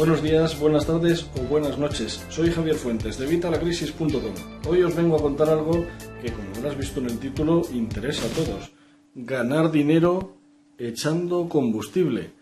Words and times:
Buenos 0.00 0.22
días, 0.22 0.58
buenas 0.58 0.86
tardes 0.86 1.26
o 1.38 1.42
buenas 1.42 1.76
noches. 1.76 2.24
Soy 2.30 2.50
Javier 2.50 2.76
Fuentes 2.76 3.18
de 3.18 3.26
Vitalacrisis.com. 3.26 4.32
Hoy 4.66 4.82
os 4.82 4.96
vengo 4.96 5.14
a 5.14 5.20
contar 5.20 5.50
algo 5.50 5.84
que, 6.22 6.32
como 6.32 6.48
habrás 6.56 6.78
visto 6.78 7.00
en 7.00 7.06
el 7.10 7.18
título, 7.18 7.60
interesa 7.70 8.24
a 8.24 8.30
todos. 8.30 8.72
Ganar 9.14 9.70
dinero 9.70 10.38
echando 10.78 11.50
combustible. 11.50 12.32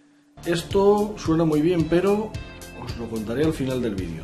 Esto 0.47 1.17
suena 1.19 1.45
muy 1.45 1.61
bien, 1.61 1.89
pero 1.89 2.31
os 2.81 2.97
lo 2.97 3.11
contaré 3.11 3.45
al 3.45 3.53
final 3.53 3.83
del 3.83 3.97
vídeo. 3.97 4.23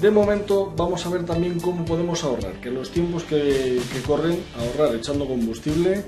De 0.00 0.10
momento 0.10 0.74
vamos 0.76 1.06
a 1.06 1.10
ver 1.10 1.24
también 1.24 1.60
cómo 1.60 1.84
podemos 1.84 2.24
ahorrar, 2.24 2.60
que 2.60 2.72
los 2.72 2.90
tiempos 2.90 3.22
que, 3.22 3.80
que 3.92 4.00
corren 4.04 4.36
ahorrar 4.58 4.96
echando 4.96 5.28
combustible 5.28 6.02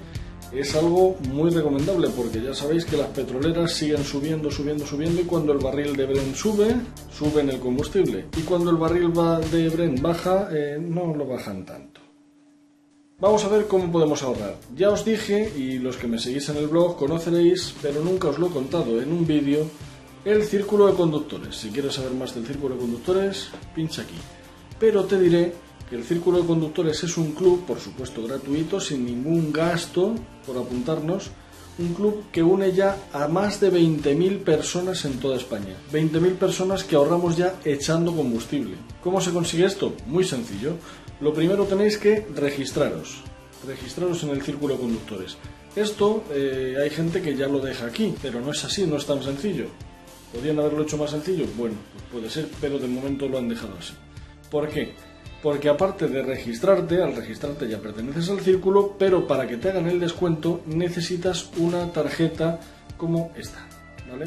es 0.52 0.74
algo 0.74 1.16
muy 1.28 1.50
recomendable 1.50 2.09
porque 2.10 2.41
ya 2.41 2.54
sabéis 2.54 2.84
que 2.84 2.96
las 2.96 3.09
petroleras 3.09 3.73
siguen 3.73 4.04
subiendo, 4.04 4.50
subiendo, 4.50 4.87
subiendo 4.87 5.20
y 5.20 5.24
cuando 5.24 5.52
el 5.52 5.59
barril 5.59 5.96
de 5.96 6.06
Brent 6.06 6.34
sube, 6.34 6.77
suben 7.12 7.50
el 7.50 7.59
combustible 7.59 8.27
y 8.37 8.42
cuando 8.42 8.70
el 8.70 8.77
barril 8.77 9.12
de 9.51 9.68
Brent 9.68 10.01
baja, 10.01 10.48
eh, 10.52 10.78
no 10.80 11.14
lo 11.14 11.27
bajan 11.27 11.64
tanto. 11.64 12.01
Vamos 13.18 13.45
a 13.45 13.48
ver 13.48 13.66
cómo 13.66 13.90
podemos 13.90 14.23
ahorrar. 14.23 14.56
Ya 14.74 14.90
os 14.90 15.04
dije, 15.04 15.51
y 15.56 15.78
los 15.78 15.96
que 15.96 16.06
me 16.06 16.18
seguís 16.18 16.51
en 16.51 16.59
el 16.59 16.68
blog 16.68 16.98
conoceréis, 16.98 17.74
pero 17.80 18.02
nunca 18.02 18.28
os 18.28 18.38
lo 18.38 18.48
he 18.48 18.51
contado 18.51 19.01
en 19.01 19.10
un 19.10 19.26
vídeo, 19.26 19.66
el 20.24 20.45
círculo 20.45 20.87
de 20.87 20.92
conductores. 20.92 21.56
Si 21.56 21.70
quieres 21.70 21.95
saber 21.95 22.12
más 22.12 22.34
del 22.34 22.46
círculo 22.46 22.74
de 22.74 22.82
conductores, 22.82 23.48
pincha 23.74 24.02
aquí. 24.02 24.16
Pero 24.78 25.04
te 25.04 25.18
diré 25.18 25.54
que 25.88 25.96
el 25.96 26.04
Círculo 26.04 26.40
de 26.40 26.46
Conductores 26.46 27.02
es 27.04 27.16
un 27.16 27.32
club, 27.32 27.65
por 27.65 27.78
supuesto 27.78 28.23
gratuito, 28.23 28.80
sin 28.80 29.06
ningún 29.06 29.52
gasto 29.52 30.15
por 30.46 30.56
apuntarnos, 30.56 31.30
un 31.78 31.94
club 31.94 32.24
que 32.32 32.42
une 32.42 32.72
ya 32.72 32.96
a 33.12 33.28
más 33.28 33.60
de 33.60 33.70
20.000 33.70 34.44
personas 34.44 35.04
en 35.04 35.18
toda 35.18 35.36
España. 35.36 35.76
20.000 35.92 36.36
personas 36.36 36.84
que 36.84 36.96
ahorramos 36.96 37.36
ya 37.36 37.56
echando 37.64 38.14
combustible. 38.14 38.76
¿Cómo 39.02 39.20
se 39.20 39.32
consigue 39.32 39.66
esto? 39.66 39.94
Muy 40.06 40.24
sencillo. 40.24 40.74
Lo 41.20 41.34
primero 41.34 41.64
tenéis 41.64 41.98
que 41.98 42.26
registraros. 42.34 43.22
Registraros 43.66 44.22
en 44.22 44.30
el 44.30 44.42
Círculo 44.42 44.78
Conductores. 44.78 45.36
Esto 45.74 46.24
eh, 46.32 46.76
hay 46.82 46.88
gente 46.88 47.20
que 47.20 47.36
ya 47.36 47.48
lo 47.48 47.60
deja 47.60 47.86
aquí, 47.86 48.14
pero 48.22 48.40
no 48.40 48.52
es 48.52 48.64
así, 48.64 48.86
no 48.86 48.96
es 48.96 49.04
tan 49.04 49.22
sencillo. 49.22 49.66
¿Podrían 50.32 50.58
haberlo 50.58 50.82
hecho 50.82 50.96
más 50.96 51.10
sencillo? 51.10 51.44
Bueno, 51.56 51.76
pues 51.92 52.04
puede 52.10 52.30
ser, 52.30 52.48
pero 52.60 52.78
de 52.78 52.88
momento 52.88 53.28
lo 53.28 53.38
han 53.38 53.48
dejado 53.48 53.74
así. 53.78 53.92
¿Por 54.50 54.68
qué? 54.68 54.94
Porque 55.46 55.68
aparte 55.68 56.08
de 56.08 56.24
registrarte, 56.24 57.00
al 57.00 57.14
registrarte 57.14 57.68
ya 57.68 57.78
perteneces 57.78 58.28
al 58.30 58.40
círculo, 58.40 58.96
pero 58.98 59.28
para 59.28 59.46
que 59.46 59.56
te 59.56 59.70
hagan 59.70 59.86
el 59.86 60.00
descuento 60.00 60.62
necesitas 60.66 61.50
una 61.56 61.92
tarjeta 61.92 62.58
como 62.96 63.30
esta, 63.36 63.64
¿vale? 64.10 64.26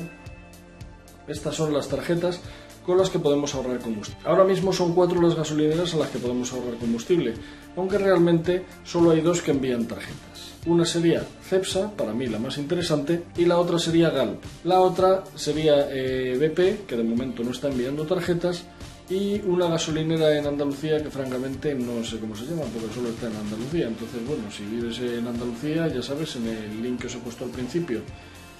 Estas 1.27 1.55
son 1.55 1.73
las 1.73 1.89
tarjetas 1.89 2.39
con 2.85 2.97
las 2.97 3.09
que 3.09 3.19
podemos 3.19 3.53
ahorrar 3.53 3.79
combustible. 3.79 4.21
Ahora 4.23 4.45
mismo 4.45 4.71
son 4.71 4.95
cuatro 4.95 5.21
las 5.21 5.35
gasolineras 5.35 5.93
a 5.93 5.97
las 5.97 6.07
que 6.07 6.19
podemos 6.19 6.53
ahorrar 6.53 6.75
combustible, 6.75 7.33
aunque 7.75 7.97
realmente 7.97 8.63
solo 8.85 9.11
hay 9.11 9.19
dos 9.19 9.41
que 9.41 9.51
envían 9.51 9.87
tarjetas. 9.87 10.53
Una 10.67 10.85
sería 10.85 11.25
Cepsa, 11.43 11.91
para 11.97 12.13
mí 12.13 12.27
la 12.27 12.39
más 12.39 12.57
interesante, 12.57 13.25
y 13.35 13.43
la 13.43 13.57
otra 13.57 13.77
sería 13.77 14.09
Galp. 14.09 14.41
La 14.63 14.79
otra 14.79 15.25
sería 15.35 15.89
eh, 15.91 16.37
BP, 16.37 16.87
que 16.87 16.95
de 16.95 17.03
momento 17.03 17.43
no 17.43 17.51
está 17.51 17.67
enviando 17.67 18.05
tarjetas, 18.05 18.63
y 19.09 19.41
una 19.41 19.67
gasolinera 19.67 20.38
en 20.38 20.45
Andalucía 20.45 21.02
que 21.02 21.09
francamente 21.09 21.73
no 21.73 22.03
sé 22.03 22.19
cómo 22.19 22.35
se 22.35 22.45
llama 22.45 22.61
porque 22.73 22.93
solo 22.93 23.09
está 23.09 23.27
en 23.27 23.35
Andalucía. 23.38 23.88
Entonces, 23.88 24.25
bueno, 24.27 24.52
si 24.52 24.63
vives 24.65 24.99
en 24.99 25.27
Andalucía, 25.27 25.88
ya 25.88 26.02
sabes, 26.02 26.35
en 26.35 26.47
el 26.47 26.83
link 26.83 27.02
que 27.02 27.07
os 27.07 27.15
he 27.15 27.19
puesto 27.19 27.45
al 27.45 27.52
principio 27.52 28.02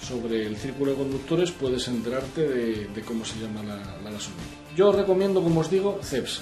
sobre 0.02 0.46
el 0.46 0.56
círculo 0.56 0.92
de 0.92 0.98
conductores 0.98 1.52
puedes 1.52 1.88
enterarte 1.88 2.48
de, 2.48 3.02
cómo 3.02 3.26
se 3.26 3.40
llama 3.40 3.64
la, 3.64 4.12
gasolina. 4.12 4.44
Yo 4.76 4.90
os 4.90 4.96
recomiendo, 4.96 5.44
como 5.44 5.60
os 5.60 5.70
digo, 5.70 6.00
Cepsa. 6.02 6.42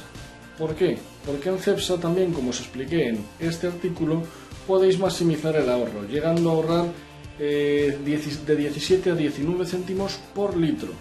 ¿Por 0.58 0.76
qué? 0.76 0.98
Porque 1.26 1.50
en 1.50 1.58
Cepsa 1.58 1.98
también, 1.98 2.34
como 2.34 2.52
os 2.52 2.60
expliqué 2.60 3.10
en 3.10 3.26
este 3.40 3.68
artículo, 3.68 4.24
podéis 4.66 5.00
maximizar 5.00 5.56
el 5.56 5.70
ahorro, 5.70 6.08
llegando 6.08 6.50
a 6.50 6.54
ahorrar 6.54 6.86
eh, 7.40 7.98
de 8.04 8.56
17 8.56 9.12
a 9.12 9.16
19 9.16 9.66
céntimos 9.66 10.20
por 10.34 10.56
litro. 10.58 10.94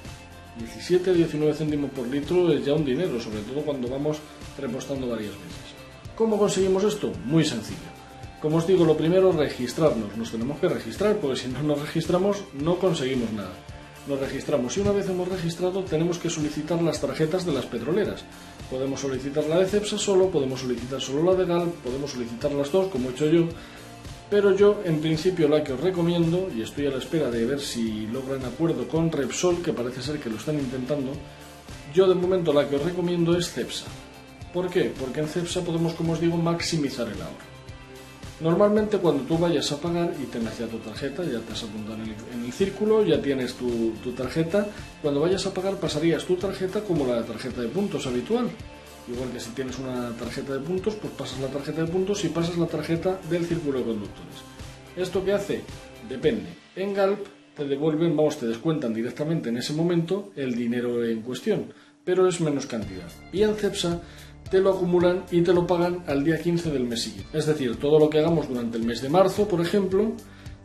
17 0.59 1.13
19 1.13 1.55
céntimos 1.55 1.91
por 1.91 2.07
litro 2.07 2.53
es 2.53 2.65
ya 2.65 2.75
un 2.75 2.85
dinero, 2.85 3.21
sobre 3.21 3.41
todo 3.41 3.61
cuando 3.63 3.89
vamos 3.89 4.19
repostando 4.59 5.09
varias 5.09 5.33
veces. 5.33 5.77
¿Cómo 6.17 6.39
conseguimos 6.39 6.83
esto? 6.85 7.13
Muy 7.25 7.45
sencillo. 7.45 7.97
Como 8.41 8.59
os 8.59 8.67
digo, 8.67 8.85
lo 8.85 8.97
primero, 8.97 9.33
registrarnos. 9.33 10.17
Nos 10.17 10.31
tenemos 10.31 10.59
que 10.59 10.69
registrar, 10.69 11.17
porque 11.17 11.37
si 11.41 11.49
no 11.49 11.63
nos 11.63 11.81
registramos 11.81 12.45
no 12.55 12.79
conseguimos 12.79 13.33
nada. 13.33 13.53
Nos 14.07 14.21
registramos 14.21 14.77
y 14.77 14.81
una 14.81 14.93
vez 14.93 15.09
hemos 15.09 15.29
registrado 15.29 15.83
tenemos 15.83 16.19
que 16.19 16.31
solicitar 16.31 16.81
las 16.81 17.01
tarjetas 17.01 17.45
de 17.45 17.53
las 17.53 17.67
petroleras. 17.67 18.25
Podemos 18.71 19.01
solicitar 19.01 19.45
la 19.47 19.59
de 19.59 19.67
CEPSA 19.67 19.99
solo, 19.99 20.31
podemos 20.31 20.61
solicitar 20.61 21.01
solo 21.01 21.25
la 21.25 21.37
de 21.37 21.45
GAL, 21.45 21.71
podemos 21.83 22.13
solicitar 22.13 22.53
las 22.53 22.71
dos, 22.71 22.89
como 22.89 23.09
he 23.09 23.13
hecho 23.13 23.27
yo, 23.27 23.49
pero 24.29 24.57
yo, 24.57 24.81
en 24.85 25.01
principio, 25.01 25.49
la 25.49 25.63
que 25.63 25.73
os 25.73 25.81
recomiendo, 25.81 26.49
y 26.55 26.63
estoy 26.63 26.87
a 26.87 26.91
la 26.91 26.99
espera 26.99 27.31
de 27.31 27.45
ver 27.45 27.61
si 27.61 28.07
logran 28.09 28.45
acuerdo 28.45 28.89
con 28.89 29.13
Repsol, 29.13 29.63
que 29.63 29.73
parece 29.73 30.03
ser 30.03 30.19
que 30.19 30.31
lo 30.31 30.37
están 30.37 30.59
intentando, 30.59 31.13
yo 31.95 32.09
de 32.09 32.15
momento 32.15 32.53
la 32.53 32.69
que 32.69 32.77
os 32.77 32.83
recomiendo 32.83 33.37
es 33.37 33.53
Cepsa. 33.53 33.87
¿Por 34.53 34.69
qué? 34.69 34.93
Porque 34.99 35.21
en 35.21 35.29
Cepsa 35.29 35.63
podemos, 35.63 35.95
como 35.95 36.15
os 36.15 36.21
digo, 36.21 36.37
maximizar 36.37 37.07
el 37.07 37.23
ahorro. 37.23 37.57
Normalmente 38.41 38.99
cuando 38.99 39.23
tú 39.23 39.39
vayas 39.39 39.71
a 39.73 39.81
pagar 39.81 40.13
y 40.23 40.27
tengas 40.27 40.59
ya 40.59 40.67
tu 40.67 40.77
tarjeta, 40.79 41.25
ya 41.25 41.41
te 41.41 41.53
has 41.55 41.63
apuntado 41.63 41.97
en 42.03 42.45
el, 42.45 42.53
círculo, 42.53 43.03
ya 43.03 43.23
tienes 43.23 43.55
tu, 43.55 43.93
tu 44.03 44.13
tarjeta, 44.13 44.67
cuando 45.01 45.21
vayas 45.21 45.47
a 45.47 45.55
pagar 45.55 45.77
pasarías 45.77 46.25
tu 46.25 46.37
tarjeta 46.37 46.81
como 46.81 47.07
la 47.07 47.23
tarjeta 47.23 47.63
de 47.63 47.69
puntos 47.69 48.07
habitual. 48.07 48.51
Igual 49.09 49.31
que 49.31 49.41
si 49.41 49.51
tienes 49.51 49.79
una 49.79 50.11
tarjeta 50.17 50.55
de 50.55 50.61
puntos, 50.61 50.95
pues 50.97 51.13
pasas 51.13 51.39
la 51.41 51.49
tarjeta 51.49 51.83
de 51.83 51.93
puntos 51.93 52.25
y 52.25 52.29
pasas 52.29 52.59
la 52.59 52.67
tarjeta 52.67 53.21
del 53.31 53.45
círculo 53.45 53.79
de 53.79 53.85
conductores. 53.85 54.37
¿Esto 54.97 55.25
qué 55.25 55.33
hace? 55.33 55.61
Depende. 56.09 56.49
En 56.75 56.93
Galp 56.93 57.27
te 57.55 57.65
devuelven, 57.65 58.17
vamos, 58.17 58.39
te 58.39 58.47
descuentan 58.47 58.93
directamente 58.93 59.49
en 59.49 59.59
ese 59.59 59.73
momento 59.73 60.33
el 60.35 60.55
dinero 60.55 61.05
en 61.05 61.23
cuestión, 61.23 61.73
pero 62.05 62.29
es 62.29 62.41
menos 62.41 62.67
cantidad. 62.67 63.09
Y 63.33 63.43
en 63.43 63.55
Cepsa 63.55 64.01
te 64.51 64.61
lo 64.61 64.71
acumulan 64.71 65.25
y 65.31 65.41
te 65.43 65.53
lo 65.53 65.67
pagan 65.67 66.05
al 66.07 66.25
día 66.25 66.41
15 66.41 66.71
del 66.71 66.85
mes 66.85 67.03
siguiente. 67.03 67.39
Es 67.39 67.47
decir, 67.47 67.77
todo 67.77 67.99
lo 67.99 68.11
que 68.11 68.19
hagamos 68.19 68.49
durante 68.49 68.77
el 68.77 68.85
mes 68.85 69.03
de 69.03 69.09
marzo, 69.09 69.47
por 69.47 69.61
ejemplo, 69.61 70.13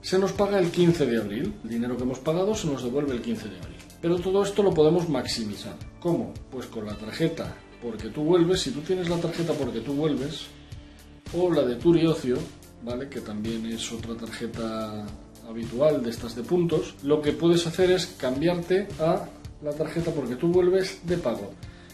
se 0.02 0.18
nos 0.18 0.32
paga 0.32 0.60
el 0.60 0.72
15 0.72 1.06
de 1.06 1.18
abril. 1.18 1.54
El 1.64 1.70
dinero 1.70 1.96
que 1.96 2.04
hemos 2.04 2.20
pagado 2.20 2.56
se 2.56 2.68
nos 2.68 2.84
devuelve 2.84 3.14
el 3.14 3.22
15 3.22 3.50
de 3.50 3.58
abril. 3.58 3.78
Pero 4.02 4.18
todo 4.18 4.44
esto 4.44 4.64
lo 4.64 4.74
podemos 4.74 5.08
maximizar. 5.10 5.76
¿Cómo? 6.00 6.34
Pues 6.50 6.66
con 6.66 6.86
la 6.86 6.96
tarjeta 6.96 7.56
porque 7.82 8.10
tú 8.10 8.24
vuelves, 8.24 8.62
si 8.62 8.72
tú 8.72 8.82
tienes 8.82 9.10
la 9.10 9.18
tarjeta 9.18 9.54
porque 9.54 9.80
tú 9.82 9.94
vuelves, 9.94 10.46
o 11.36 11.52
la 11.52 11.64
de 11.64 11.76
Turi 11.76 12.06
Ocio, 12.06 12.38
¿vale? 12.84 13.10
que 13.10 13.22
también 13.22 13.66
es 13.66 13.92
otra 13.92 14.16
tarjeta 14.16 15.06
habitual 15.48 16.04
de 16.04 16.10
estas 16.10 16.36
de 16.36 16.44
puntos, 16.44 16.96
lo 17.04 17.22
que 17.22 17.32
puedes 17.32 17.66
hacer 17.68 17.92
es 17.92 18.06
cambiarte 18.06 18.88
a 19.00 19.28
la 19.64 19.72
tarjeta 19.72 20.12
porque 20.12 20.36
tú 20.36 20.50
vuelves 20.50 21.00
de 21.04 21.18
pago. 21.18 21.52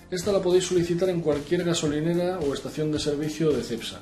Esta 0.10 0.32
la 0.32 0.42
podéis 0.42 0.66
solicitar 0.66 1.10
en 1.10 1.22
cualquier 1.22 1.64
gasolinera 1.64 2.40
o 2.40 2.54
estación 2.54 2.92
de 2.92 3.00
servicio 3.00 3.52
de 3.52 3.62
CEPSA. 3.62 4.00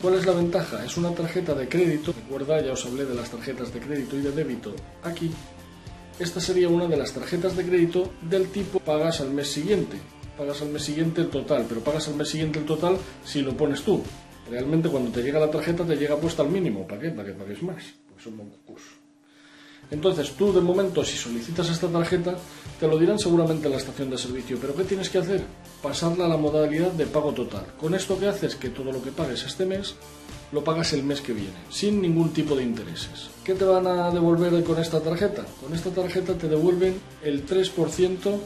¿Cuál 0.00 0.14
es 0.14 0.26
la 0.26 0.32
ventaja? 0.32 0.84
Es 0.84 0.96
una 0.96 1.10
tarjeta 1.10 1.54
de 1.54 1.68
crédito. 1.68 2.12
Recuerda, 2.12 2.62
ya 2.62 2.72
os 2.72 2.86
hablé 2.86 3.04
de 3.04 3.14
las 3.14 3.30
tarjetas 3.30 3.72
de 3.72 3.80
crédito 3.80 4.16
y 4.16 4.20
de 4.20 4.32
débito 4.32 4.74
aquí. 5.02 5.30
Esta 6.18 6.40
sería 6.40 6.68
una 6.68 6.86
de 6.86 6.96
las 6.96 7.12
tarjetas 7.12 7.56
de 7.56 7.64
crédito 7.64 8.12
del 8.22 8.48
tipo 8.48 8.78
pagas 8.78 9.20
al 9.20 9.30
mes 9.30 9.48
siguiente 9.48 9.96
pagas 10.36 10.62
al 10.62 10.68
mes 10.68 10.82
siguiente 10.82 11.20
el 11.20 11.28
total, 11.28 11.66
pero 11.68 11.80
pagas 11.80 12.08
al 12.08 12.16
mes 12.16 12.28
siguiente 12.28 12.58
el 12.58 12.64
total 12.64 12.96
si 13.24 13.42
lo 13.42 13.56
pones 13.56 13.82
tú. 13.82 14.02
Realmente 14.50 14.88
cuando 14.88 15.10
te 15.10 15.22
llega 15.22 15.40
la 15.40 15.50
tarjeta 15.50 15.84
te 15.84 15.96
llega 15.96 16.16
puesta 16.16 16.42
al 16.42 16.50
mínimo. 16.50 16.86
¿Para 16.86 17.00
qué? 17.00 17.10
Para 17.10 17.28
que 17.28 17.34
pagues 17.34 17.62
más. 17.62 17.82
Pues 18.10 18.22
son 18.22 18.40
Entonces 19.90 20.32
tú 20.32 20.52
de 20.52 20.60
momento 20.60 21.04
si 21.04 21.16
solicitas 21.16 21.70
esta 21.70 21.88
tarjeta 21.88 22.36
te 22.78 22.86
lo 22.86 22.98
dirán 22.98 23.18
seguramente 23.18 23.66
en 23.66 23.72
la 23.72 23.78
estación 23.78 24.10
de 24.10 24.18
servicio, 24.18 24.58
pero 24.60 24.74
¿qué 24.74 24.84
tienes 24.84 25.08
que 25.08 25.18
hacer? 25.18 25.42
Pasarla 25.82 26.26
a 26.26 26.28
la 26.28 26.36
modalidad 26.36 26.92
de 26.92 27.06
pago 27.06 27.32
total. 27.32 27.66
Con 27.78 27.94
esto 27.94 28.18
que 28.18 28.28
haces 28.28 28.56
que 28.56 28.68
todo 28.68 28.92
lo 28.92 29.02
que 29.02 29.10
pagues 29.10 29.44
este 29.44 29.66
mes 29.66 29.94
lo 30.52 30.62
pagas 30.62 30.92
el 30.92 31.02
mes 31.02 31.20
que 31.20 31.32
viene, 31.32 31.56
sin 31.68 32.00
ningún 32.00 32.32
tipo 32.32 32.54
de 32.54 32.62
intereses. 32.62 33.28
¿Qué 33.42 33.54
te 33.54 33.64
van 33.64 33.86
a 33.88 34.10
devolver 34.10 34.62
con 34.62 34.78
esta 34.78 35.00
tarjeta? 35.00 35.44
Con 35.60 35.74
esta 35.74 35.90
tarjeta 35.90 36.34
te 36.34 36.48
devuelven 36.48 36.94
el 37.24 37.44
3% 37.44 38.38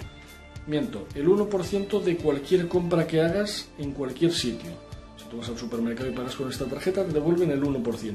Miento, 0.68 1.06
el 1.14 1.26
1% 1.26 2.02
de 2.02 2.16
cualquier 2.18 2.68
compra 2.68 3.06
que 3.06 3.22
hagas 3.22 3.70
en 3.78 3.92
cualquier 3.92 4.32
sitio. 4.32 4.70
Si 5.16 5.24
tú 5.24 5.38
vas 5.38 5.48
al 5.48 5.56
supermercado 5.56 6.10
y 6.10 6.12
pagas 6.12 6.36
con 6.36 6.50
esta 6.50 6.66
tarjeta, 6.66 7.06
te 7.06 7.12
devuelven 7.14 7.50
el 7.50 7.62
1%. 7.62 8.14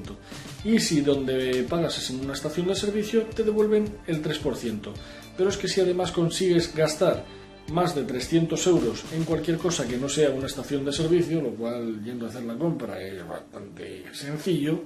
Y 0.63 0.79
si 0.79 1.01
donde 1.01 1.65
pagas 1.67 1.97
es 1.97 2.11
en 2.11 2.19
una 2.19 2.33
estación 2.33 2.67
de 2.67 2.75
servicio, 2.75 3.23
te 3.23 3.44
devuelven 3.44 3.97
el 4.05 4.21
3%. 4.21 4.91
Pero 5.35 5.50
es 5.50 5.57
que 5.57 5.67
si 5.67 5.81
además 5.81 6.11
consigues 6.11 6.75
gastar 6.75 7.25
más 7.71 7.95
de 7.95 8.03
300 8.03 8.67
euros 8.67 9.03
en 9.13 9.23
cualquier 9.23 9.57
cosa 9.57 9.88
que 9.88 9.97
no 9.97 10.07
sea 10.07 10.29
una 10.29 10.45
estación 10.45 10.85
de 10.85 10.94
servicio, 10.94 11.41
lo 11.41 11.55
cual 11.55 12.03
yendo 12.03 12.27
a 12.27 12.29
hacer 12.29 12.44
la 12.44 12.55
compra 12.55 13.01
es 13.01 13.27
bastante 13.27 14.03
sencillo, 14.13 14.83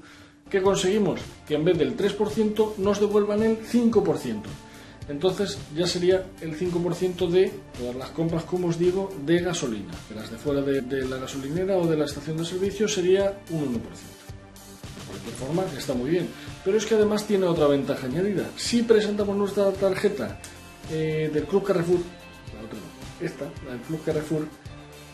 ¿qué 0.49 0.61
conseguimos? 0.61 1.19
Que 1.45 1.55
en 1.55 1.65
vez 1.65 1.77
del 1.77 1.97
3% 1.97 2.77
nos 2.77 3.01
devuelvan 3.01 3.43
el 3.43 3.57
5%. 3.57 4.41
Entonces 5.09 5.57
ya 5.75 5.87
sería 5.87 6.25
el 6.41 6.57
5% 6.57 7.29
de 7.29 7.51
todas 7.77 7.95
las 7.95 8.09
compras, 8.09 8.43
como 8.43 8.67
os 8.67 8.77
digo, 8.77 9.09
de 9.25 9.39
gasolina. 9.39 9.93
De 10.09 10.15
las 10.15 10.29
de 10.29 10.37
fuera 10.37 10.61
de, 10.61 11.05
la 11.05 11.17
gasolinera 11.17 11.77
o 11.77 11.87
de 11.87 11.95
la 11.95 12.05
estación 12.05 12.37
de 12.37 12.45
servicio 12.45 12.87
sería 12.87 13.39
un 13.49 13.73
1%. 13.73 13.77
De 13.77 13.79
cualquier 15.07 15.35
forma, 15.35 15.63
está 15.77 15.93
muy 15.93 16.09
bien. 16.09 16.27
Pero 16.65 16.77
es 16.77 16.85
que 16.85 16.95
además 16.95 17.25
tiene 17.25 17.45
otra 17.45 17.67
ventaja 17.67 18.05
añadida. 18.05 18.49
Si 18.57 18.83
presentamos 18.83 19.35
nuestra 19.37 19.71
tarjeta 19.71 20.39
eh, 20.91 21.31
del 21.33 21.45
Club 21.45 21.63
Carrefour, 21.63 21.99
la 22.53 22.65
otra 22.65 22.79
esta, 23.21 23.45
la 23.65 23.71
del 23.71 23.81
Club 23.81 24.03
Carrefour, 24.03 24.45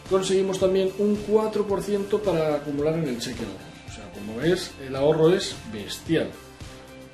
conseguimos 0.10 0.60
también 0.60 0.92
un 0.98 1.16
4% 1.28 2.20
para 2.22 2.56
acumular 2.56 2.96
en 2.96 3.10
el 3.10 3.20
cheque. 3.20 3.44
O 3.88 3.94
sea, 3.94 4.12
como 4.12 4.38
ves, 4.38 4.72
el 4.84 4.96
ahorro 4.96 5.30
es 5.30 5.56
bestial. 5.72 6.32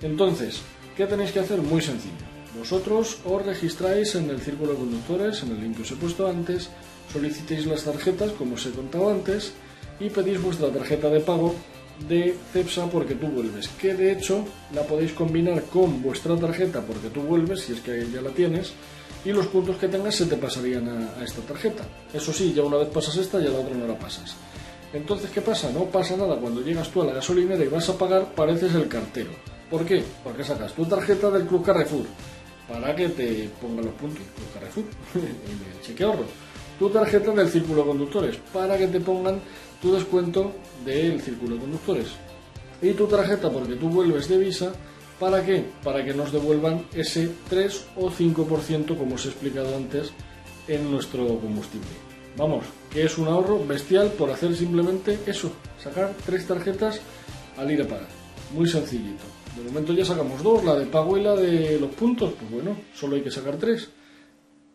Entonces, 0.01 0.61
¿qué 0.95 1.05
tenéis 1.05 1.33
que 1.33 1.41
hacer? 1.41 1.61
Muy 1.61 1.81
sencillo. 1.81 2.28
Vosotros 2.57 3.17
os 3.25 3.45
registráis 3.45 4.15
en 4.15 4.29
el 4.29 4.41
círculo 4.41 4.73
de 4.73 4.79
conductores, 4.79 5.43
en 5.43 5.51
el 5.51 5.61
link 5.61 5.77
que 5.77 5.83
os 5.83 5.91
he 5.91 5.95
puesto 5.95 6.27
antes, 6.27 6.69
solicitéis 7.13 7.65
las 7.65 7.83
tarjetas, 7.83 8.31
como 8.31 8.55
os 8.55 8.65
he 8.65 8.71
contado 8.71 9.09
antes, 9.09 9.53
y 9.99 10.09
pedís 10.09 10.41
vuestra 10.41 10.69
tarjeta 10.69 11.09
de 11.09 11.19
pago 11.19 11.53
de 12.07 12.33
CEPSA 12.53 12.87
porque 12.89 13.15
tú 13.15 13.27
vuelves, 13.27 13.67
que 13.67 13.93
de 13.93 14.13
hecho 14.13 14.45
la 14.73 14.83
podéis 14.83 15.11
combinar 15.11 15.63
con 15.65 16.01
vuestra 16.01 16.35
tarjeta 16.37 16.81
porque 16.81 17.09
tú 17.09 17.21
vuelves, 17.21 17.61
si 17.61 17.73
es 17.73 17.81
que 17.81 18.07
ya 18.11 18.21
la 18.21 18.31
tienes, 18.31 18.73
y 19.25 19.31
los 19.31 19.47
puntos 19.47 19.77
que 19.77 19.89
tengas 19.89 20.15
se 20.15 20.25
te 20.25 20.37
pasarían 20.37 20.87
a, 20.87 21.19
a 21.19 21.23
esta 21.23 21.41
tarjeta. 21.41 21.83
Eso 22.13 22.31
sí, 22.31 22.53
ya 22.53 22.63
una 22.63 22.77
vez 22.77 22.87
pasas 22.87 23.17
esta, 23.17 23.39
ya 23.39 23.49
la 23.49 23.59
otra 23.59 23.75
no 23.75 23.85
la 23.85 23.99
pasas. 23.99 24.35
Entonces, 24.93 25.29
¿qué 25.29 25.41
pasa? 25.41 25.69
No 25.71 25.85
pasa 25.85 26.15
nada. 26.15 26.37
Cuando 26.37 26.61
llegas 26.61 26.89
tú 26.89 27.01
a 27.01 27.05
la 27.05 27.13
gasolinera 27.13 27.63
y 27.63 27.67
vas 27.67 27.89
a 27.89 27.97
pagar, 27.97 28.33
pareces 28.33 28.73
el 28.73 28.87
cartero. 28.87 29.31
¿Por 29.69 29.85
qué? 29.85 30.03
Porque 30.23 30.43
sacas 30.43 30.73
tu 30.73 30.85
tarjeta 30.85 31.29
del 31.29 31.45
Club 31.45 31.63
Carrefour 31.63 32.05
para 32.69 32.95
que 32.95 33.09
te 33.09 33.49
pongan 33.59 33.85
los 33.85 33.93
puntos, 33.95 34.21
Club 34.35 34.53
Carrefour, 34.53 34.85
en 35.15 35.23
el 35.23 35.81
cheque 35.81 36.03
ahorro. 36.03 36.25
Tu 36.77 36.89
tarjeta 36.89 37.31
del 37.31 37.49
Círculo 37.49 37.81
de 37.81 37.87
Conductores 37.87 38.37
para 38.53 38.77
que 38.77 38.87
te 38.87 38.99
pongan 39.01 39.41
tu 39.81 39.93
descuento 39.93 40.53
del 40.85 41.19
Círculo 41.21 41.55
de 41.55 41.61
Conductores. 41.61 42.07
Y 42.81 42.93
tu 42.93 43.07
tarjeta 43.07 43.49
porque 43.49 43.75
tú 43.75 43.89
vuelves 43.89 44.29
de 44.29 44.37
Visa, 44.37 44.71
¿para 45.19 45.43
qué? 45.43 45.65
Para 45.83 46.05
que 46.05 46.13
nos 46.13 46.31
devuelvan 46.31 46.85
ese 46.93 47.29
3 47.49 47.87
o 47.97 48.09
5%, 48.09 48.97
como 48.97 49.15
os 49.15 49.25
he 49.25 49.29
explicado 49.29 49.75
antes, 49.75 50.13
en 50.67 50.89
nuestro 50.89 51.27
combustible. 51.39 51.89
Vamos, 52.37 52.63
que 52.89 53.03
es 53.03 53.17
un 53.17 53.27
ahorro 53.27 53.65
bestial 53.65 54.11
por 54.11 54.29
hacer 54.29 54.55
simplemente 54.55 55.19
eso, 55.25 55.51
sacar 55.83 56.13
tres 56.25 56.47
tarjetas 56.47 57.01
al 57.57 57.69
ir 57.71 57.81
a 57.81 57.87
pagar. 57.87 58.07
Muy 58.53 58.69
sencillito. 58.69 59.38
De 59.59 59.69
momento 59.69 59.93
ya 59.93 60.05
sacamos 60.05 60.41
dos, 60.41 60.63
la 60.63 60.75
de 60.75 60.85
pago 60.85 61.17
y 61.17 61.23
la 61.23 61.35
de 61.35 61.79
los 61.79 61.91
puntos. 61.91 62.33
Pues 62.39 62.51
bueno, 62.51 62.77
solo 62.93 63.15
hay 63.15 63.21
que 63.21 63.31
sacar 63.31 63.57
tres. 63.57 63.89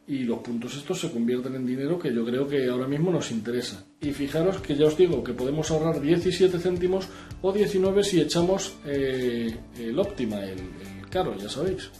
Y 0.07 0.19
los 0.25 0.41
puntos 0.41 0.77
estos 0.77 1.01
se 1.01 1.11
convierten 1.11 1.55
en 1.55 1.65
dinero 1.65 1.99
que 1.99 2.13
yo 2.15 2.27
creo 2.27 2.47
que 2.47 2.69
ahora 2.69 2.87
mismo 2.87 3.11
nos 3.11 3.31
interesa. 3.31 3.85
Y 4.03 4.13
fijaros 4.13 4.59
que 4.59 4.77
ya 4.77 4.87
os 4.87 4.97
digo 4.99 5.25
que 5.25 5.33
podemos 5.33 5.71
ahorrar 5.71 6.01
17 6.01 6.59
céntimos 6.59 7.09
o 7.41 7.53
19 7.53 8.05
si 8.05 8.21
echamos 8.21 8.75
eh, 8.85 9.57
el 9.79 9.99
óptima, 9.99 10.45
el, 10.45 10.59
el 10.59 11.09
caro, 11.09 11.35
ya 11.37 11.49
sabéis. 11.49 11.91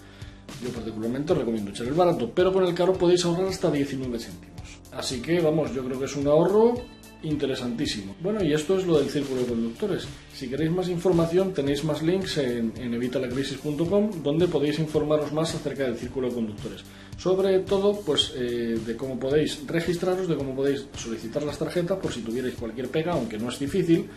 Yo 0.63 0.69
particularmente 0.69 1.33
recomiendo 1.33 1.71
echar 1.71 1.87
el 1.87 1.95
barato, 1.95 2.31
pero 2.35 2.53
con 2.53 2.65
el 2.65 2.75
caro 2.75 2.93
podéis 2.93 3.25
ahorrar 3.25 3.49
hasta 3.49 3.71
19 3.71 4.19
céntimos. 4.19 4.55
Así 4.93 5.23
que 5.23 5.41
vamos, 5.41 5.75
yo 5.75 5.83
creo 5.83 5.99
que 5.99 6.05
es 6.05 6.17
un 6.17 6.27
ahorro 6.27 6.75
interesantísimo. 7.25 8.15
Bueno, 8.21 8.43
y 8.43 8.53
esto 8.53 8.79
es 8.79 8.87
lo 8.87 8.99
del 8.99 9.11
círculo 9.11 9.43
de 9.43 9.49
conductores. 9.49 10.07
Si 10.33 10.49
queréis 10.49 10.71
más 10.71 10.89
información, 10.89 11.53
tenéis 11.53 11.85
más 11.85 12.03
links 12.03 12.39
en, 12.39 12.73
en 12.77 12.95
evitalacrisis.com, 12.95 14.23
donde 14.23 14.47
podéis 14.49 14.79
informaros 14.79 15.33
más 15.33 15.55
acerca 15.55 15.85
del 15.85 15.97
círculo 15.97 16.29
de 16.29 16.35
conductores. 16.35 16.85
Sobre 17.19 17.61
todo, 17.61 18.01
pues, 18.01 18.33
eh, 18.37 18.79
de 18.85 18.97
cómo 18.97 19.19
podéis 19.19 19.67
registraros, 19.67 20.29
de 20.29 20.37
cómo 20.37 20.55
podéis 20.55 20.87
solicitar 20.97 21.43
las 21.43 21.59
tarjetas, 21.59 21.99
por 21.99 22.13
si 22.13 22.21
tuvierais 22.21 22.55
cualquier 22.55 22.89
pega, 22.89 23.13
aunque 23.13 23.39
no 23.39 23.49
es 23.49 23.59
difícil. 23.59 24.09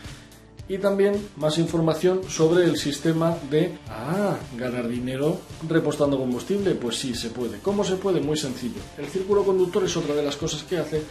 Y 0.70 0.80
también 0.80 1.14
más 1.38 1.58
información 1.60 2.22
sobre 2.28 2.66
el 2.66 2.76
sistema 2.76 3.38
de 3.50 3.78
ah, 3.88 4.38
ganar 4.58 4.90
dinero 4.90 5.40
repostando 5.70 6.18
combustible. 6.18 6.76
Pues 6.76 6.98
sí, 6.98 7.16
se 7.16 7.30
puede. 7.30 7.60
¿Cómo 7.60 7.86
se 7.86 7.96
puede? 7.96 8.20
Muy 8.20 8.36
sencillo. 8.36 8.82
El 8.98 9.06
círculo 9.06 9.46
conductor 9.46 9.86
es 9.86 9.96
otra 9.96 10.14
de 10.14 10.24
las 10.24 10.36
cosas 10.36 10.64
que 10.64 10.78
hace 10.78 11.02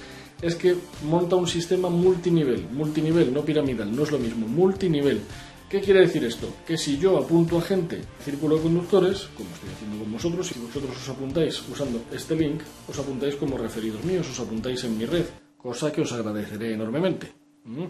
es 0.40 0.54
que 0.54 0.76
monta 1.04 1.36
un 1.36 1.46
sistema 1.46 1.88
multinivel, 1.88 2.68
multinivel, 2.70 3.32
no 3.32 3.44
piramidal, 3.44 3.94
no 3.94 4.02
es 4.02 4.10
lo 4.10 4.18
mismo, 4.18 4.46
multinivel. 4.46 5.20
¿Qué 5.68 5.80
quiere 5.80 6.00
decir 6.00 6.24
esto? 6.24 6.48
Que 6.64 6.78
si 6.78 6.96
yo 6.96 7.18
apunto 7.18 7.58
a 7.58 7.62
gente 7.62 8.00
círculo 8.24 8.56
de 8.56 8.62
conductores, 8.62 9.28
como 9.36 9.50
estoy 9.50 9.70
haciendo 9.70 9.98
con 9.98 10.12
vosotros, 10.12 10.46
si 10.46 10.60
vosotros 10.60 10.96
os 10.96 11.08
apuntáis 11.08 11.60
usando 11.68 12.02
este 12.12 12.36
link, 12.36 12.62
os 12.86 12.98
apuntáis 12.98 13.34
como 13.34 13.58
referidos 13.58 14.04
míos, 14.04 14.28
os 14.30 14.38
apuntáis 14.38 14.84
en 14.84 14.96
mi 14.96 15.06
red, 15.06 15.26
cosa 15.56 15.90
que 15.90 16.02
os 16.02 16.12
agradeceré 16.12 16.74
enormemente. 16.74 17.32
¿Mm? 17.64 17.86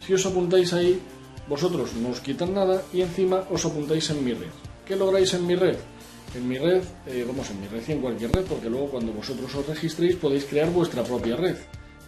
Si 0.00 0.12
os 0.12 0.26
apuntáis 0.26 0.72
ahí, 0.72 0.98
vosotros 1.48 1.94
no 1.94 2.10
os 2.10 2.20
quitan 2.20 2.52
nada 2.54 2.82
y 2.92 3.02
encima 3.02 3.46
os 3.50 3.64
apuntáis 3.64 4.10
en 4.10 4.24
mi 4.24 4.34
red. 4.34 4.50
¿Qué 4.84 4.96
lográis 4.96 5.32
en 5.34 5.46
mi 5.46 5.54
red? 5.54 5.78
En 6.34 6.48
mi 6.48 6.56
red, 6.56 6.82
eh, 7.06 7.24
vamos, 7.26 7.50
en 7.50 7.60
mi 7.60 7.68
red 7.68 7.82
y 7.86 7.92
en 7.92 8.00
cualquier 8.00 8.32
red, 8.32 8.44
porque 8.44 8.70
luego 8.70 8.88
cuando 8.88 9.12
vosotros 9.12 9.54
os 9.54 9.66
registréis 9.66 10.16
podéis 10.16 10.44
crear 10.46 10.70
vuestra 10.70 11.04
propia 11.04 11.36
red. 11.36 11.56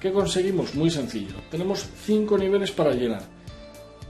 ¿Qué 0.01 0.13
conseguimos? 0.13 0.75
Muy 0.75 0.91
sencillo. 0.91 1.35
Tenemos 1.51 1.87
cinco 2.05 2.39
niveles 2.39 2.71
para 2.71 2.93
llenar. 2.93 3.23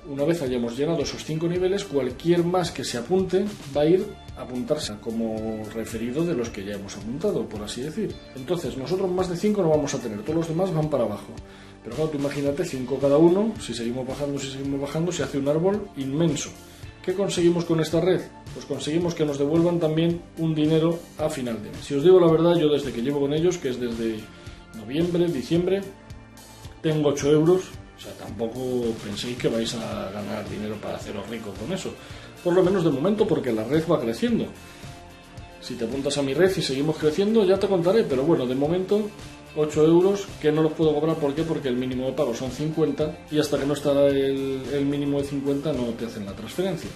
Una 0.06 0.24
vez 0.24 0.42
hayamos 0.42 0.76
llenado 0.76 1.02
esos 1.02 1.24
cinco 1.24 1.48
niveles, 1.48 1.84
cualquier 1.84 2.44
más 2.44 2.70
que 2.70 2.84
se 2.84 2.98
apunte 2.98 3.44
va 3.74 3.80
a 3.80 3.86
ir 3.86 4.06
a 4.36 4.42
apuntarse 4.42 4.94
como 5.00 5.64
referido 5.72 6.24
de 6.24 6.34
los 6.34 6.50
que 6.50 6.64
ya 6.64 6.74
hemos 6.74 6.96
apuntado, 6.96 7.48
por 7.48 7.62
así 7.62 7.80
decir. 7.80 8.14
Entonces, 8.36 8.76
nosotros 8.76 9.10
más 9.10 9.30
de 9.30 9.36
cinco 9.36 9.62
no 9.62 9.70
vamos 9.70 9.94
a 9.94 9.98
tener, 9.98 10.20
todos 10.22 10.36
los 10.36 10.48
demás 10.48 10.72
van 10.74 10.90
para 10.90 11.04
abajo. 11.04 11.32
Pero 11.82 11.96
claro, 11.96 12.10
tú 12.10 12.18
imagínate 12.18 12.64
cinco 12.64 12.98
cada 13.00 13.16
uno, 13.16 13.54
si 13.60 13.72
seguimos 13.72 14.06
bajando, 14.06 14.38
si 14.38 14.50
seguimos 14.50 14.80
bajando, 14.80 15.10
se 15.10 15.22
hace 15.22 15.38
un 15.38 15.48
árbol 15.48 15.88
inmenso. 15.96 16.50
¿Qué 17.04 17.12
conseguimos 17.12 17.66
con 17.66 17.80
esta 17.80 18.00
red? 18.00 18.22
Pues 18.54 18.64
conseguimos 18.64 19.14
que 19.14 19.26
nos 19.26 19.38
devuelvan 19.38 19.78
también 19.78 20.22
un 20.38 20.54
dinero 20.54 20.98
a 21.18 21.28
final 21.28 21.62
de 21.62 21.70
mes. 21.70 21.84
Si 21.84 21.94
os 21.94 22.02
digo 22.02 22.18
la 22.18 22.32
verdad, 22.32 22.56
yo 22.56 22.68
desde 22.70 22.92
que 22.92 23.02
llevo 23.02 23.20
con 23.20 23.34
ellos, 23.34 23.58
que 23.58 23.68
es 23.68 23.78
desde 23.78 24.20
noviembre, 24.78 25.26
diciembre, 25.26 25.82
tengo 26.80 27.10
8 27.10 27.30
euros. 27.30 27.60
O 27.96 28.00
sea, 28.00 28.12
tampoco 28.14 28.82
penséis 29.04 29.36
que 29.36 29.48
vais 29.48 29.74
a 29.74 30.10
ganar 30.12 30.48
dinero 30.48 30.76
para 30.76 30.96
haceros 30.96 31.28
ricos 31.28 31.56
con 31.58 31.70
eso. 31.74 31.92
Por 32.42 32.54
lo 32.54 32.62
menos 32.62 32.82
de 32.82 32.90
momento, 32.90 33.26
porque 33.26 33.52
la 33.52 33.64
red 33.64 33.84
va 33.86 34.00
creciendo. 34.00 34.46
Si 35.60 35.74
te 35.74 35.84
apuntas 35.84 36.16
a 36.16 36.22
mi 36.22 36.32
red 36.32 36.50
y 36.56 36.62
seguimos 36.62 36.96
creciendo, 36.96 37.44
ya 37.44 37.58
te 37.58 37.68
contaré. 37.68 38.04
Pero 38.04 38.22
bueno, 38.22 38.46
de 38.46 38.54
momento 38.54 39.10
8 39.56 39.84
euros 39.84 40.26
que 40.40 40.52
no 40.52 40.62
los 40.62 40.72
puedo 40.72 40.94
cobrar. 40.94 41.16
¿Por? 41.16 41.34
Porque 41.34 41.68
el 41.68 41.76
mínimo 41.76 42.06
de 42.06 42.12
pago 42.12 42.34
son 42.34 42.50
50 42.50 43.26
y 43.30 43.38
hasta 43.38 43.58
que 43.58 43.66
no 43.66 43.74
está 43.74 43.92
el, 44.06 44.86
mínimo 44.86 45.20
de 45.20 45.28
50 45.28 45.72
no 45.72 45.84
te 45.98 46.06
hacen 46.06 46.26
la 46.26 46.32
transferencia. 46.32 46.90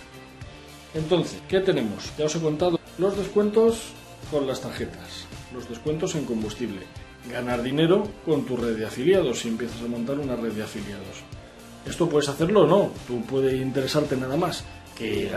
Entonces, 0.95 1.41
¿qué 1.49 1.61
tenemos? 1.61 2.13
Ya 2.19 2.27
os 2.27 2.35
he 2.35 2.41
contado 2.41 2.79
los 2.99 3.17
descuentos 3.17 3.93
con 4.31 4.47
las 4.47 4.61
tarjetas, 4.61 5.27
los 5.55 5.69
descuentos 5.69 6.15
en 6.15 6.25
combustible, 6.25 6.81
ganar 7.31 7.63
dinero 7.63 8.05
con 8.25 8.45
tu 8.45 8.57
red 8.57 8.77
de 8.77 8.87
afiliados 8.87 9.41
si 9.41 9.49
empiezas 9.49 9.83
a 9.83 9.87
montar 9.87 10.19
una 10.19 10.37
red 10.37 10.53
de 10.53 10.63
afiliados. 10.63 11.23
Esto 11.87 12.09
puedes 12.09 12.29
hacerlo 12.29 12.63
o 12.63 12.67
no, 12.67 12.91
tú 13.07 13.23
puede 13.23 13.57
interesarte 13.57 14.17
nada 14.17 14.37
más 14.37 14.65
que 14.97 15.31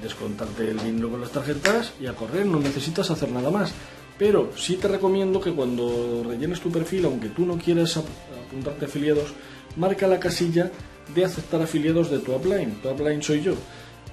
descontarte 0.00 0.70
el 0.70 0.78
dinero 0.78 1.10
con 1.10 1.20
las 1.20 1.30
tarjetas 1.30 1.92
y 2.00 2.06
a 2.06 2.14
correr, 2.14 2.46
no 2.46 2.60
necesitas 2.60 3.10
hacer 3.10 3.30
nada 3.30 3.50
más. 3.50 3.74
Pero 4.18 4.50
sí 4.56 4.76
te 4.76 4.88
recomiendo 4.88 5.40
que 5.40 5.52
cuando 5.52 6.24
rellenes 6.26 6.60
tu 6.60 6.70
perfil, 6.70 7.04
aunque 7.04 7.28
tú 7.28 7.46
no 7.46 7.56
quieras 7.56 7.96
apuntarte 7.96 8.84
a 8.84 8.88
afiliados, 8.88 9.32
marca 9.76 10.06
la 10.08 10.18
casilla 10.18 10.70
de 11.14 11.24
aceptar 11.24 11.62
afiliados 11.62 12.10
de 12.10 12.18
tu 12.18 12.34
upline. 12.34 12.74
Tu 12.82 12.88
upline 12.88 13.22
soy 13.22 13.42
yo. 13.42 13.54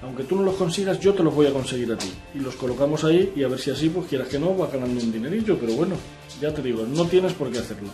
Aunque 0.02 0.24
tú 0.24 0.36
no 0.36 0.42
los 0.42 0.54
consigas, 0.54 1.00
yo 1.00 1.14
te 1.14 1.22
los 1.22 1.34
voy 1.34 1.46
a 1.46 1.52
conseguir 1.52 1.92
a 1.92 1.98
ti. 1.98 2.12
Y 2.34 2.38
los 2.38 2.54
colocamos 2.54 3.02
ahí 3.02 3.32
y 3.34 3.42
a 3.42 3.48
ver 3.48 3.58
si 3.58 3.70
así, 3.70 3.88
pues 3.88 4.06
quieras 4.06 4.28
que 4.28 4.38
no, 4.38 4.54
vas 4.54 4.72
ganando 4.72 5.00
un 5.00 5.10
dinerillo. 5.10 5.58
Pero 5.58 5.72
bueno, 5.72 5.96
ya 6.40 6.54
te 6.54 6.62
digo, 6.62 6.86
no 6.86 7.06
tienes 7.06 7.32
por 7.32 7.50
qué 7.50 7.58
hacerlo. 7.58 7.88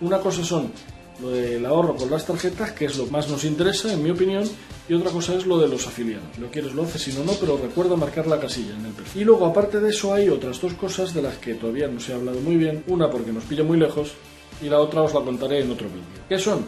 Una 0.00 0.20
cosa 0.20 0.44
son 0.44 0.70
lo 1.20 1.30
del 1.30 1.64
ahorro 1.66 1.96
con 1.96 2.10
las 2.10 2.26
tarjetas, 2.26 2.72
que 2.72 2.86
es 2.86 2.96
lo 2.96 3.06
más 3.06 3.28
nos 3.28 3.44
interesa, 3.44 3.92
en 3.92 4.02
mi 4.02 4.10
opinión, 4.10 4.48
y 4.88 4.94
otra 4.94 5.10
cosa 5.10 5.34
es 5.34 5.46
lo 5.46 5.58
de 5.58 5.68
los 5.68 5.86
afiliados. 5.86 6.38
Lo 6.38 6.50
quieres, 6.50 6.74
lo 6.74 6.82
haces, 6.84 7.02
si 7.02 7.12
no, 7.12 7.24
no, 7.24 7.32
pero 7.32 7.58
recuerda 7.58 7.96
marcar 7.96 8.26
la 8.26 8.40
casilla 8.40 8.76
en 8.76 8.86
el 8.86 8.92
perfil. 8.92 9.22
Y 9.22 9.24
luego, 9.24 9.46
aparte 9.46 9.80
de 9.80 9.90
eso, 9.90 10.14
hay 10.14 10.28
otras 10.28 10.60
dos 10.60 10.74
cosas 10.74 11.12
de 11.14 11.22
las 11.22 11.36
que 11.38 11.54
todavía 11.54 11.88
no 11.88 12.00
se 12.00 12.12
ha 12.12 12.16
hablado 12.16 12.40
muy 12.40 12.56
bien. 12.56 12.84
Una 12.86 13.10
porque 13.10 13.32
nos 13.32 13.44
pilla 13.44 13.64
muy 13.64 13.78
lejos 13.78 14.12
y 14.62 14.68
la 14.68 14.80
otra 14.80 15.02
os 15.02 15.14
la 15.14 15.20
contaré 15.20 15.60
en 15.60 15.70
otro 15.70 15.88
vídeo. 15.88 16.24
¿Qué 16.28 16.38
son? 16.38 16.64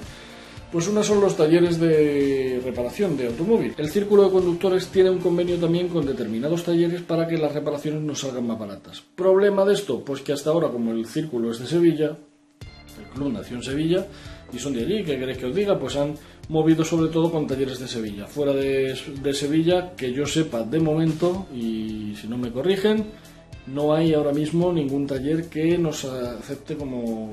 Pues 0.71 0.87
una 0.87 1.03
son 1.03 1.21
los 1.21 1.37
talleres 1.37 1.81
de 1.81 2.61
reparación 2.65 3.17
de 3.17 3.27
automóvil. 3.27 3.75
El 3.77 3.91
círculo 3.91 4.25
de 4.25 4.31
conductores 4.31 4.87
tiene 4.87 5.11
un 5.11 5.19
convenio 5.19 5.57
también 5.57 5.89
con 5.89 6.07
determinados 6.07 6.63
talleres 6.63 7.03
para 7.03 7.27
que 7.27 7.39
las 7.39 7.53
reparaciones 7.53 8.03
nos 8.03 8.21
salgan 8.21 8.47
más 8.47 8.59
baratas. 8.59 9.03
¿Problema 9.17 9.65
de 9.65 9.75
esto? 9.75 10.05
Pues 10.05 10.21
que 10.21 10.33
hasta 10.33 10.51
ahora, 10.51 10.69
como 10.69 10.93
el 10.93 11.07
círculo 11.07 11.51
es 11.51 11.59
de 11.59 11.67
Sevilla, 11.67 12.17
el 13.01 13.09
Club 13.11 13.33
nació 13.33 13.57
en 13.57 13.63
Sevilla 13.63 14.07
y 14.53 14.59
son 14.59 14.75
de 14.75 14.81
allí, 14.81 15.05
¿qué 15.05 15.19
queréis 15.19 15.39
que 15.39 15.47
os 15.47 15.55
diga? 15.55 15.79
Pues 15.79 15.97
han 15.97 16.15
movido 16.49 16.85
sobre 16.85 17.11
todo 17.11 17.31
con 17.31 17.47
talleres 17.47 17.79
de 17.79 17.89
Sevilla. 17.89 18.27
Fuera 18.27 18.53
de, 18.53 18.99
de 19.23 19.35
Sevilla, 19.35 19.95
que 19.97 20.13
yo 20.13 20.27
sepa 20.27 20.63
de 20.63 20.81
momento, 20.81 21.47
y 21.55 22.15
si 22.21 22.27
no 22.27 22.37
me 22.37 22.51
corrigen, 22.51 23.07
no 23.67 23.95
hay 23.95 24.15
ahora 24.15 24.33
mismo 24.33 24.73
ningún 24.73 25.07
taller 25.07 25.49
que 25.49 25.79
nos 25.79 26.05
acepte 26.05 26.77
como, 26.77 27.33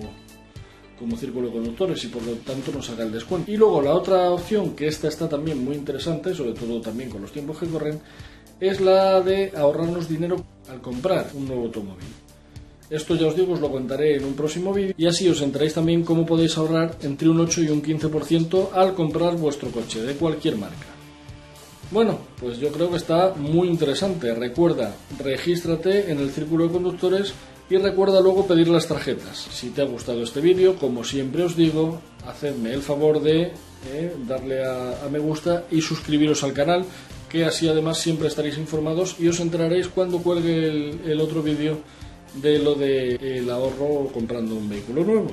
como 0.99 1.17
círculo 1.17 1.47
de 1.47 1.53
conductores 1.53 2.03
y 2.03 2.07
por 2.07 2.23
lo 2.23 2.33
tanto 2.33 2.71
nos 2.71 2.89
haga 2.89 3.03
el 3.03 3.11
descuento. 3.11 3.51
Y 3.51 3.57
luego 3.57 3.81
la 3.81 3.93
otra 3.93 4.31
opción, 4.31 4.75
que 4.75 4.87
esta 4.87 5.07
está 5.07 5.27
también 5.27 5.63
muy 5.63 5.75
interesante, 5.75 6.33
sobre 6.33 6.53
todo 6.53 6.81
también 6.81 7.09
con 7.09 7.21
los 7.21 7.31
tiempos 7.31 7.57
que 7.57 7.67
corren, 7.67 7.99
es 8.59 8.81
la 8.81 9.21
de 9.21 9.51
ahorrarnos 9.55 10.09
dinero 10.09 10.43
al 10.69 10.81
comprar 10.81 11.29
un 11.33 11.47
nuevo 11.47 11.63
automóvil. 11.63 12.07
Esto 12.89 13.15
ya 13.15 13.27
os 13.27 13.35
digo, 13.35 13.53
os 13.53 13.59
lo 13.59 13.69
contaré 13.69 14.15
en 14.15 14.23
un 14.23 14.33
próximo 14.33 14.73
vídeo 14.73 14.95
y 14.97 15.07
así 15.07 15.27
os 15.27 15.41
enteráis 15.41 15.73
también 15.73 16.07
cómo 16.07 16.25
podéis 16.25 16.57
ahorrar 16.57 16.95
entre 17.01 17.27
un 17.27 17.39
8 17.39 17.63
y 17.63 17.69
un 17.69 17.83
15% 17.83 18.69
al 18.71 18.93
comprar 18.93 19.35
vuestro 19.35 19.69
coche 19.71 20.01
de 20.01 20.15
cualquier 20.15 20.55
marca. 20.55 20.87
Bueno, 21.91 22.19
pues 22.39 22.59
yo 22.59 22.71
creo 22.71 22.89
que 22.89 22.95
está 22.97 23.33
muy 23.35 23.67
interesante. 23.67 24.33
Recuerda, 24.33 24.95
regístrate 25.19 26.11
en 26.11 26.19
el 26.19 26.31
círculo 26.31 26.67
de 26.67 26.73
conductores 26.73 27.33
y 27.69 27.75
recuerda 27.75 28.21
luego 28.21 28.47
pedir 28.47 28.69
las 28.69 28.87
tarjetas. 28.87 29.37
Si 29.51 29.71
te 29.71 29.81
ha 29.81 29.85
gustado 29.85 30.23
este 30.23 30.39
vídeo, 30.39 30.77
como 30.77 31.03
siempre 31.03 31.43
os 31.43 31.57
digo, 31.57 31.99
hacedme 32.25 32.73
el 32.73 32.81
favor 32.81 33.21
de 33.21 33.51
eh, 33.91 34.15
darle 34.25 34.65
a, 34.65 35.07
me 35.11 35.19
gusta 35.19 35.65
y 35.71 35.81
suscribiros 35.81 36.43
al 36.43 36.53
canal, 36.53 36.85
que 37.29 37.43
así 37.43 37.67
además 37.67 37.97
siempre 37.97 38.29
estaréis 38.29 38.57
informados 38.57 39.17
y 39.19 39.27
os 39.27 39.41
enteraréis 39.41 39.89
cuando 39.89 40.19
cuelgue 40.19 41.11
el 41.11 41.19
otro 41.19 41.43
vídeo 41.43 41.79
de 42.35 42.59
lo 42.59 42.75
del 42.75 43.49
ahorro 43.49 44.09
comprando 44.13 44.55
un 44.55 44.69
vehículo 44.69 45.03
nuevo. 45.03 45.31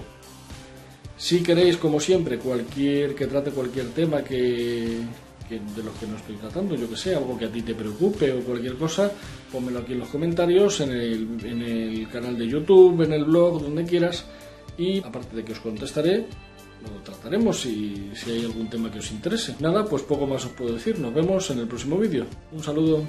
Si 1.17 1.43
queréis, 1.43 1.77
como 1.77 2.01
siempre, 2.01 2.39
cualquier 2.39 3.15
que 3.15 3.27
trate 3.27 3.51
cualquier 3.51 3.89
tema 3.91 4.23
que, 4.23 5.01
de 5.49 5.83
los 5.83 5.95
que 5.99 6.07
no 6.07 6.17
estoy 6.17 6.37
tratando, 6.37 6.75
yo 6.75 6.89
que 6.89 6.97
sé, 6.97 7.15
algo 7.15 7.39
que 7.39 7.47
a 7.47 7.53
ti 7.53 7.63
te 7.63 7.75
preocupe 7.75 8.33
o 8.33 8.41
cualquier 8.41 8.77
cosa, 8.77 9.13
pónmelo 9.53 9.81
aquí 9.81 9.93
en 9.93 10.01
los 10.01 10.09
comentarios, 10.09 10.81
en 10.81 10.91
el, 10.91 11.39
en 11.45 11.63
el 11.63 12.09
canal 12.09 12.37
de 12.37 12.49
YouTube, 12.49 13.03
en 13.03 13.13
el 13.13 13.25
blog, 13.25 13.63
donde 13.63 13.85
quieras. 13.85 14.25
Y 14.77 14.99
aparte 14.99 15.37
de 15.37 15.45
que 15.45 15.53
os 15.53 15.61
contestaré, 15.61 16.27
lo 16.83 17.03
trataremos 17.03 17.61
si, 17.61 18.11
si 18.15 18.31
hay 18.33 18.45
algún 18.45 18.69
tema 18.69 18.91
que 18.91 18.99
os 18.99 19.11
interese. 19.13 19.55
Nada, 19.61 19.85
pues 19.85 20.03
poco 20.03 20.27
más 20.27 20.45
os 20.45 20.51
puedo 20.53 20.75
decir. 20.75 20.99
Nos 20.99 21.15
vemos 21.15 21.49
en 21.51 21.61
el 21.61 21.69
próximo 21.69 21.97
vídeo. 21.97 22.27
Un 22.53 22.63
saludo. 22.63 23.05